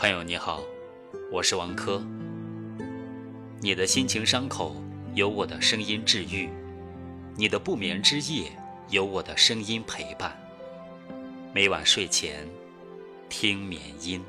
[0.00, 0.62] 朋友你好，
[1.30, 2.02] 我是王珂。
[3.60, 4.74] 你的心情伤口
[5.12, 6.48] 有我的声音治愈，
[7.36, 8.50] 你的不眠之夜
[8.88, 10.34] 有我的声音陪伴。
[11.52, 12.48] 每晚睡前
[13.28, 14.22] 听眠音。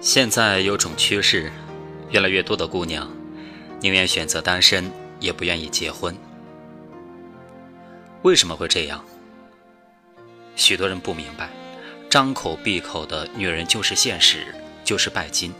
[0.00, 1.52] 现在有种趋势，
[2.08, 3.06] 越来越多的姑娘
[3.82, 6.16] 宁愿选择单身，也不愿意结婚。
[8.22, 9.04] 为什么会这样？
[10.56, 11.50] 许多人不明白，
[12.08, 14.46] 张口闭口的女人就是现实，
[14.84, 15.52] 就是拜金，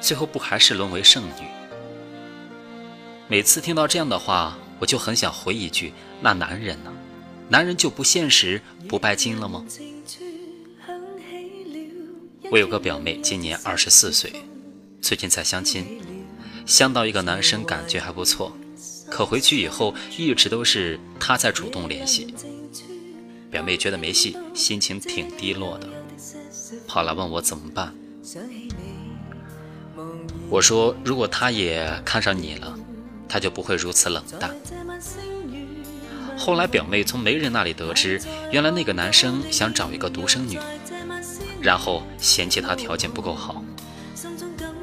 [0.00, 1.44] 最后不还是沦为剩女？
[3.28, 6.90] 每次听到这样的话，我就很想回一句：那男人呢？
[7.50, 9.62] 男人就不现实、不拜金了吗？
[12.50, 14.32] 我有个表妹，今年二十四岁，
[15.00, 16.02] 最近在相亲，
[16.66, 18.56] 相到一个男生，感觉还不错，
[19.08, 22.34] 可回去以后一直都是他在主动联系。
[23.52, 25.88] 表妹觉得没戏，心情挺低落的，
[26.88, 27.94] 跑来问我怎么办。
[30.48, 32.76] 我说，如果他也看上你了，
[33.28, 34.56] 他就不会如此冷淡。
[36.36, 40.58] 后来表妹从媒人那里得知，原来那个男生想找一个独生女。
[41.60, 43.62] 然后嫌弃他条件不够好，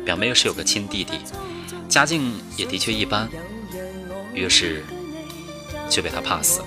[0.05, 1.19] 表妹又是有个亲弟弟，
[1.89, 3.27] 家境也的确一般，
[4.33, 4.83] 于是
[5.89, 6.65] 就被他 pass 了。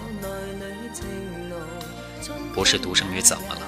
[2.52, 3.62] 不是独生女怎么了？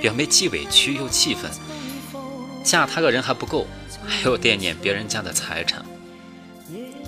[0.00, 1.50] 表妹既委屈又气愤，
[2.62, 3.66] 嫁他个人还不够，
[4.06, 5.84] 还要惦念别人家的财产。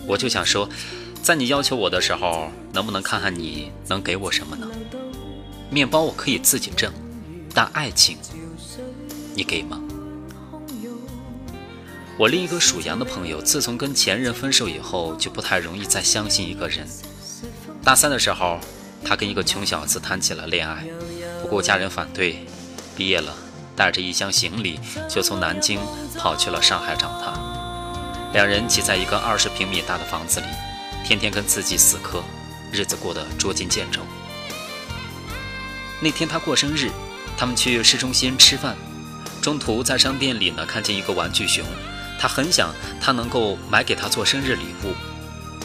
[0.07, 0.69] 我就想说，
[1.23, 4.69] 在你要求我的时候，能不能看看你能给我什么呢？
[5.71, 6.93] 面包我可以自己挣。
[7.55, 8.19] 但爱情，
[9.37, 9.81] 你给吗？
[12.19, 16.85] 我另一个属羊的朋友，自从跟前任分手以后，就不太容易再相信一个人。
[17.85, 18.59] 大三的时候，
[19.05, 20.85] 他跟一个穷小子谈起了恋爱，
[21.43, 22.45] 不顾家人反对，
[22.97, 23.33] 毕业了，
[23.77, 25.79] 带着一箱行李就从南京
[26.19, 27.33] 跑去了上海找他。
[28.33, 30.47] 两人挤在一个二十平米大的房子里，
[31.05, 32.21] 天天跟自己死磕，
[32.73, 34.01] 日子过得捉襟见肘。
[36.01, 36.91] 那天他过生日。
[37.37, 38.77] 他们去市中心吃饭，
[39.43, 41.65] 中途在商店里呢看见一个玩具熊，
[42.19, 44.95] 他很想他能够买给他做生日礼物，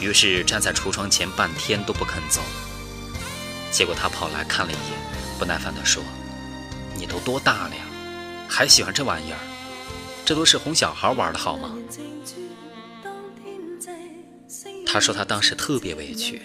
[0.02, 2.40] 于是站在橱窗前半天都不肯走。
[3.70, 4.98] 结果他跑来看了一眼，
[5.38, 6.02] 不耐烦地说
[6.98, 7.82] ：“你都多大了呀，
[8.48, 9.38] 还喜欢这玩意儿？
[10.24, 11.76] 这都是哄小孩玩的好吗？”
[14.84, 16.42] 他说他当时特别委屈，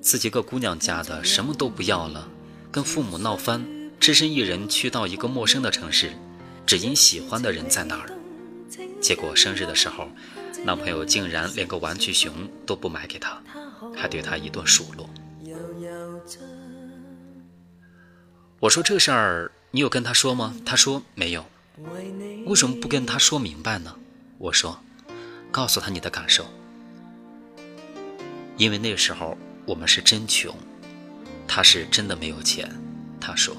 [0.00, 2.26] 自己个姑娘家的什么都不要了，
[2.70, 3.81] 跟父母闹翻。
[4.02, 6.10] 只身一人去到一个陌生的城市，
[6.66, 8.10] 只因喜欢的人在那儿。
[9.00, 10.08] 结果生日的时候，
[10.64, 12.34] 男朋友竟然连个玩具熊
[12.66, 13.40] 都不买给她，
[13.94, 15.08] 还对她一顿数落。
[18.58, 20.56] 我说这事儿你有跟他说吗？
[20.66, 21.46] 他说没有。
[22.44, 23.94] 为什么不跟他说明白呢？
[24.38, 24.82] 我说，
[25.52, 26.44] 告诉他你的感受。
[28.56, 30.52] 因为那时候我们是真穷，
[31.46, 32.68] 他是真的没有钱。
[33.20, 33.56] 他说。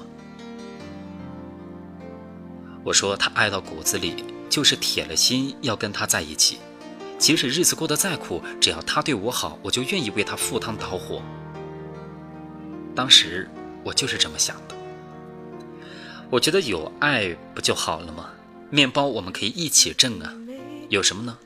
[2.84, 6.58] 我说他爱到骨子里，就是铁了心要跟他在一起，
[7.18, 11.22] 即使日子过得再苦，只要他对我好，我就愿意为他赴汤蹈火。
[12.94, 13.48] 当时
[13.82, 14.76] 我就是这么想的。
[16.30, 18.30] 我觉得有爱不就好了吗？
[18.70, 20.34] 面包我们可以一起挣啊，
[20.90, 21.38] 有什么呢？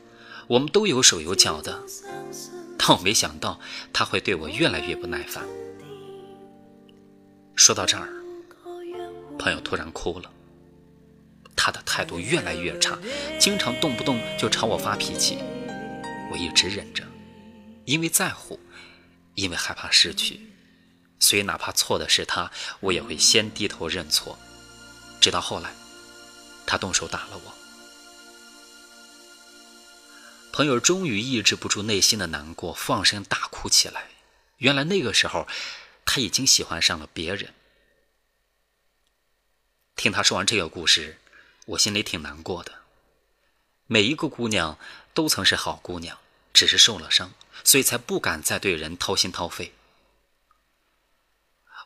[0.49, 1.83] 我们都有手有脚的。
[2.77, 3.61] 但我没想到
[3.93, 5.45] 他会对我越来越不耐烦。
[7.55, 8.09] 说到这儿，
[9.39, 10.31] 朋友突然哭了。
[11.59, 12.97] 他的态度越来越差，
[13.37, 15.39] 经常动不动就朝我发脾气。
[16.31, 17.03] 我一直忍着，
[17.85, 18.61] 因为在乎，
[19.35, 20.41] 因为害怕失去，
[21.19, 24.39] 所以哪怕错的是他，我也会先低头认错。
[25.21, 25.75] 直到后来，
[26.65, 27.55] 他动手打了我。
[30.53, 34.07] 朋友终于抑制不住内心的难过，放声大哭起来。
[34.59, 35.49] 原来那个时候，
[36.05, 37.53] 他已经喜欢上了别人。
[39.97, 41.19] 听他说完这个故事。
[41.69, 42.83] 我心里挺难过的。
[43.87, 44.79] 每一个姑娘
[45.13, 46.19] 都曾是好姑娘，
[46.53, 47.35] 只是受了伤，
[47.65, 49.75] 所以才不敢再对人掏心掏肺。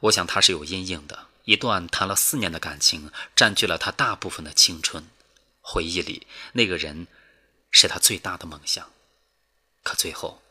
[0.02, 5.08] 我想她是有阴影的，一段谈了四年的感情占据了她大部分的青春，
[5.60, 7.06] 回忆里那个人
[7.70, 8.92] 是她最大的梦想，
[9.82, 10.42] 可最后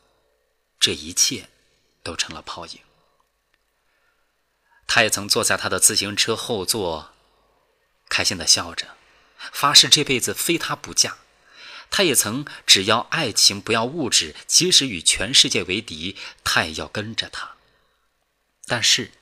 [0.78, 1.48] 这一切
[2.02, 2.80] 都成了泡影。
[4.86, 7.12] 他也曾坐在他的自行车后座，
[8.10, 8.94] 开心的笑着，
[9.52, 11.18] 发誓这辈子非他不嫁。
[11.90, 17.56] 他也曾只要爱情不要物质，即使与全世界为敌，他也要跟着他。
[18.66, 19.12] 但是，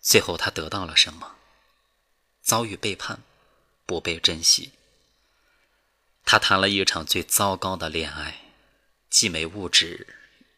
[0.00, 1.36] 最后他得到了什么？
[2.42, 3.22] 遭遇背叛，
[3.86, 4.72] 不被珍惜。
[6.24, 8.42] 他谈了一场最糟糕的恋爱，
[9.08, 10.06] 既没物质，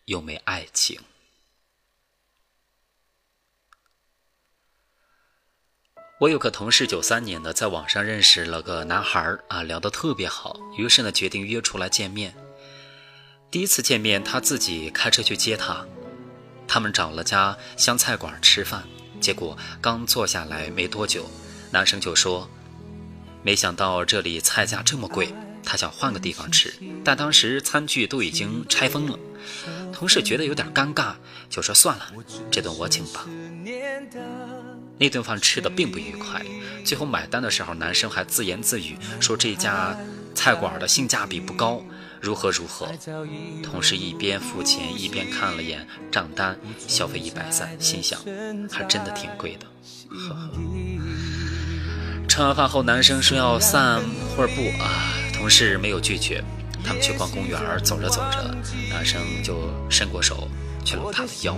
[0.07, 1.01] 又没爱情。
[6.21, 12.35] 我有个同事，九三年的，在网上认识了个男孩啊，聊得特别好，于是呢，决定约出来见面。
[13.51, 15.83] 第一次见面，他自己开车去接他，
[16.69, 18.85] 他们找了家湘菜馆吃饭，
[19.19, 21.27] 结果刚坐下来没多久，
[21.71, 22.51] 男生就说
[23.43, 25.33] ：“没想到这里菜价这么贵，
[25.65, 29.19] 他想换个地方吃，但当时餐具都已经拆封了。”
[29.91, 31.15] 同事觉得有点尴尬，
[31.49, 32.13] 就说：“算了，
[32.51, 33.27] 这顿我请吧。”
[35.01, 36.45] 那顿饭吃的并不愉快，
[36.85, 39.97] 最后买单的时候，男生还自言自语说这家
[40.35, 41.83] 菜馆的性价比不高，
[42.21, 42.87] 如何如何。
[43.63, 46.55] 同时一边付钱一边看了眼账单，
[46.87, 48.21] 消费一百三，心想
[48.71, 49.67] 还真的挺贵的。
[50.11, 50.51] 呵呵。
[52.29, 54.03] 吃完饭后，男生说要散
[54.37, 56.45] 会儿步啊，同事没有拒绝，
[56.85, 58.55] 他们去逛公园，走着走着，
[58.91, 60.47] 男生就伸过手。
[60.85, 61.57] 去搂他的腰，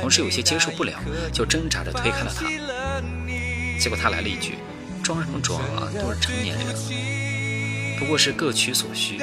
[0.00, 0.98] 同事有些接受不了，
[1.32, 2.46] 就挣扎着推开了他。
[3.78, 4.58] 结果他来了一句
[5.02, 6.74] ：“装什么装啊，都是成年人了，
[7.98, 9.18] 不过是各取所需。”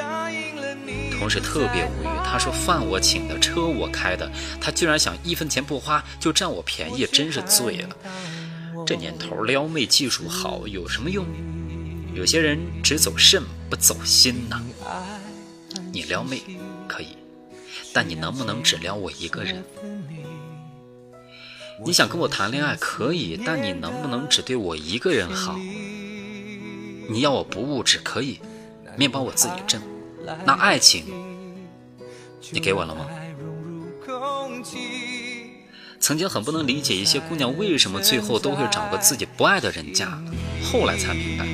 [1.17, 4.29] 同事特别无语，他说：“饭我请的，车我开的，
[4.59, 7.95] 他居然想一分钱不花就占我便宜，真是醉了。
[8.85, 11.25] 这年头撩妹技术好有什么用？
[12.13, 14.61] 有些人只走肾不走心呐。
[15.91, 16.41] 你撩妹
[16.87, 17.17] 可以。”
[17.95, 19.63] 但你能不能只撩我一个人？
[21.85, 25.57] 你想跟我谈恋爱可以，但你能不能只对我一个人好？
[27.07, 28.41] 你要我不物质可以，
[28.97, 29.81] 面包我自己挣。
[30.43, 31.05] 那爱情，
[32.51, 33.07] 你给我了吗？
[36.01, 40.21] 曾经很不能理解一些姑娘为什么最后都会找个自己不爱的人嫁，
[40.61, 41.45] 后来才明白，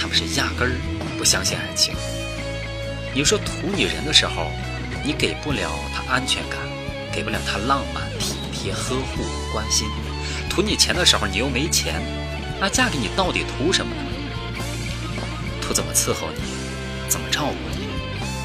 [0.00, 0.76] 他们是压根儿
[1.18, 1.92] 不相信爱情。
[3.12, 4.46] 你说图你人的时候。
[5.02, 6.58] 你给不了他安全感，
[7.12, 9.88] 给不了他浪漫、体贴、呵护、关心。
[10.48, 12.02] 图你钱的时候，你又没钱，
[12.60, 14.02] 那嫁给你到底图什么呢？
[15.62, 16.42] 图怎么伺候你，
[17.08, 17.86] 怎么照顾你，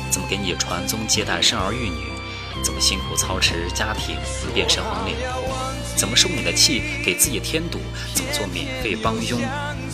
[0.10, 4.16] 怎么给你传宗接代、生儿育女，怎么辛苦操持家庭，
[4.54, 5.54] 变身黄脸婆，
[5.98, 7.80] 怎么受你的气，给自己添堵，
[8.14, 9.42] 怎么做免费帮佣，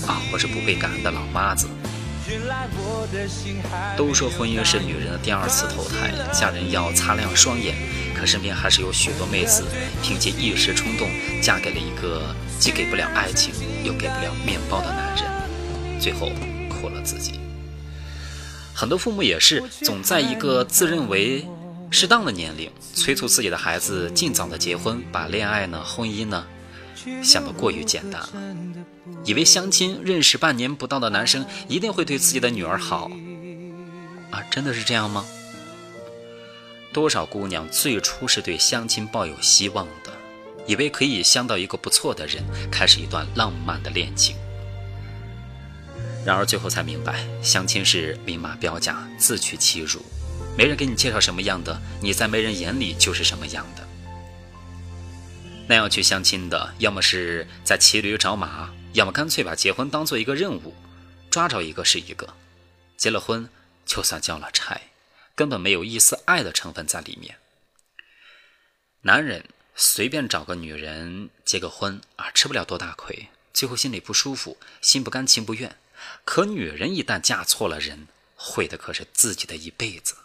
[0.05, 1.67] 啊，或是不被感恩的老妈子。
[3.97, 7.75] 都说婚姻是女人的第二次投胎，嫁人要擦亮双眼。
[8.13, 9.63] 可身边还是有许多妹子
[10.03, 11.09] 凭借一时冲动，
[11.41, 13.51] 嫁给了一个既给不了爱情
[13.83, 16.29] 又给不了面包的男人，最后
[16.69, 17.39] 苦了自己。
[18.73, 21.47] 很多父母也是总在一个自认为
[21.89, 26.45] 适当的年龄，催促自己的孩子尽早的结婚，把恋爱呢、婚姻呢
[27.24, 28.30] 想得过于简单了。
[29.24, 33.10] 以为相亲认识半年不到的男生一定会对自己的女儿好，
[34.31, 35.25] 啊，真的是这样吗？
[36.93, 40.12] 多少姑娘最初是对相亲抱有希望的，
[40.67, 44.36] 以为可以相到一个不错的人，开始一段浪漫的恋情。
[46.25, 50.01] 然而最后才明白，相亲是明码标价，自取其辱。
[50.58, 53.80] 没人给你介绍什么样的，你在没人眼里就是什么样的。
[55.71, 58.73] 那样去相亲的，要么是在骑驴找马。
[58.91, 60.75] 要么干脆把结婚当做一个任务，
[61.29, 62.35] 抓着一个是一个，
[62.97, 63.49] 结了婚
[63.85, 64.81] 就算交了差，
[65.33, 67.37] 根本没有一丝爱的成分在里面。
[69.03, 75.77] 男人随便找个女人结个婚啊，吃不了多大亏，最后心里不舒服，心不甘情不愿。
[76.25, 80.15] 可女人一旦嫁错了人，毁的可是自己的一辈子。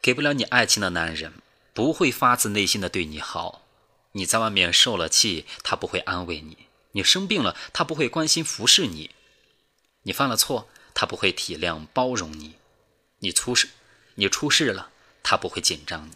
[0.00, 1.34] 给不了你爱情的男人，
[1.78, 3.62] 不会发自内心的对你好。
[4.10, 9.10] 你在外面受了气，他不会安慰你；你生病了，他不会关心服侍你；
[10.02, 12.54] 你犯了错，他不会体谅包容你；
[13.20, 13.68] 你出事，
[14.16, 14.90] 你出事了，
[15.22, 16.14] 他不会紧张你。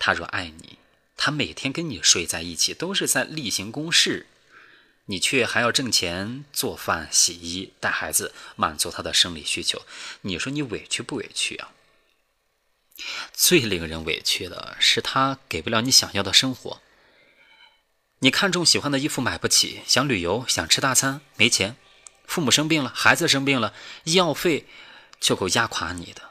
[0.00, 0.78] 他若爱你，
[1.16, 4.26] 他每天跟你睡在一起，都是在例行公事，
[5.04, 9.82] 你却还要挣钱、做饭、洗衣、带孩子，满足他的生理需求。
[10.22, 11.70] 你说你委屈不委屈啊？
[13.32, 16.80] 最令人委屈的是，他给不了你想要的生活。
[18.20, 21.76] 你看中喜欢的衣服买不起，想旅游想吃大餐没钱，
[22.26, 24.66] 父母生病了，孩子生病了，医药费
[25.18, 26.22] 就够压垮你的。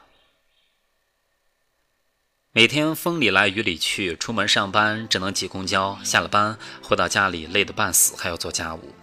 [2.52, 8.94] 每天风里来雨里去，出门上班只能挤公交，下了班回到家里累得半死，还要做家务。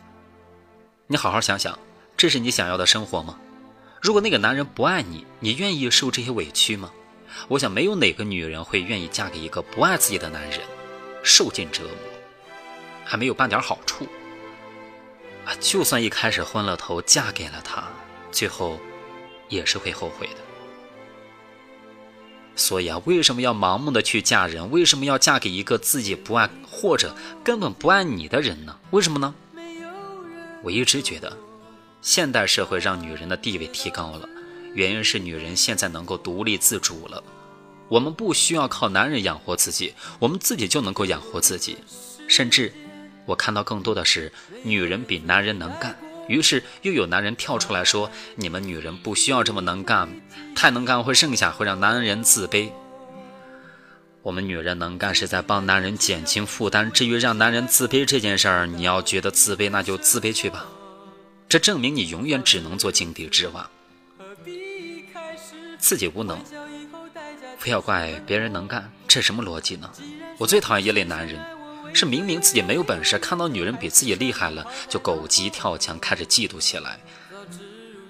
[1.08, 1.78] 你好好想想，
[2.16, 3.40] 这是你想要的生活吗？
[4.02, 6.92] 如果那个男人不爱你，你愿意受这些委屈吗？
[7.48, 10.60] 我想没有哪个女人会愿意嫁给一个不爱自己的男人，
[11.24, 11.93] 受尽折磨，
[13.05, 14.05] 还没有半点好处。
[15.46, 17.88] 啊，就算一开始昏了头嫁给了他，
[18.31, 18.79] 最后
[19.48, 20.36] 也是会后悔的。
[22.55, 24.69] 所以啊，为什么要盲目的去嫁人？
[24.69, 28.77] 为什么要嫁给一个自己不爱或者根本不爱你的人呢？
[28.91, 29.34] 为什么呢？
[30.62, 31.38] 我一直觉得，
[32.01, 34.27] 现代社会让女人的地位提高了，
[34.74, 37.24] 原因是女人现在能够独立自主了。
[37.88, 41.78] 我们不需要靠男人养活自己，我们自己就能够养活自己。
[42.28, 42.72] 甚至，
[43.26, 44.32] 我看到更多的是
[44.64, 45.98] 女人比男人能干。
[46.28, 50.08] 于是又有男人跳出来说：“你们女人不需要这么能干，
[50.56, 52.70] 太能干会剩下，会让男人自卑。
[54.22, 56.92] 我们女人能干是在帮男人减轻负担。
[56.92, 60.68] 至于让男人自卑这件事儿，你要觉得自卑，那就自卑去吧。
[61.48, 63.68] 这证明你永远只能做井底之蛙，
[65.79, 66.38] 自己无能，
[67.59, 69.89] 不要怪别人能干，这什么逻辑呢？
[70.38, 71.39] 我最讨厌一类男人。”
[71.91, 77.00] 是明明自己没有本事，看到女人比自己厉害了，就狗急跳墙，开始嫉妒起来。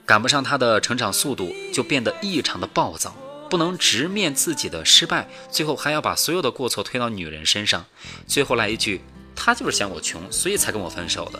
[0.05, 3.15] 赶不上她的成长速度，就变得异常的暴躁，
[3.49, 7.85] 不能直面自己的失败，最后还要把所有的过错推到女人身上。
[8.27, 8.99] 最后来一句
[9.33, 11.39] ：“他就是嫌我穷，所以才跟我分手的。”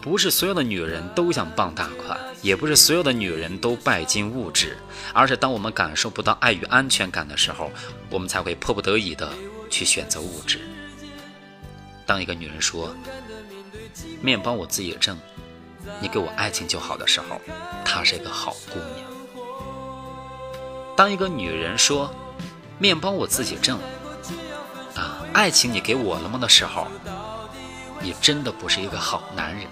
[0.00, 4.78] 不是所有的女人都想傍大款，也不是所有的女人都拜金物质，
[5.12, 7.70] 而是当我们感受不到爱与安全感的时候，
[8.10, 9.32] 我们才会迫不得已的
[9.68, 10.60] 去选择物质。
[12.06, 12.94] 当一个女人说
[14.22, 15.18] “面包我自己挣，
[16.00, 17.40] 你给我爱情就好”的时候，
[17.84, 19.06] 她是一个好姑娘。
[20.96, 22.12] 当一个女人说
[22.78, 23.78] “面包我自己挣，
[24.94, 26.86] 啊，爱情你给我了吗”的时候，
[28.00, 29.66] 你真的不是一个好男人。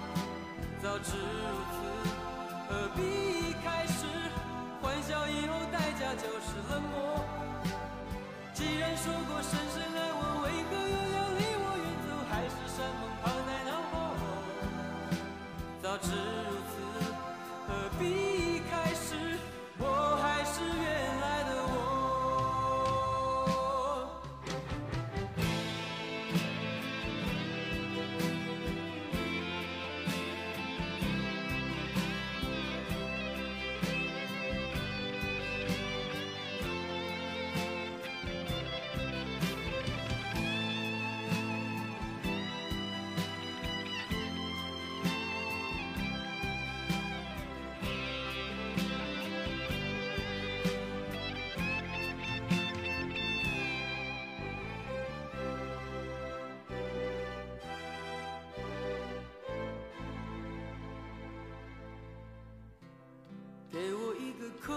[64.67, 64.75] 空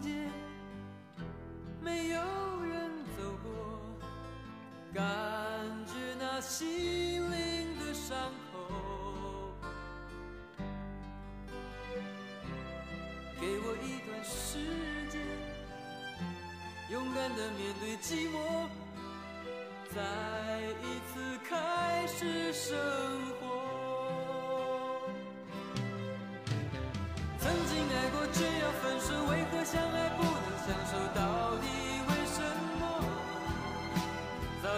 [0.00, 0.30] 间
[1.82, 2.16] 没有
[2.62, 3.52] 人走过
[4.94, 5.04] 感
[5.84, 7.05] 觉那心。